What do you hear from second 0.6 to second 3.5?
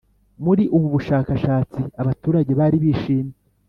ubu bushakashatsi abaturage bari shimye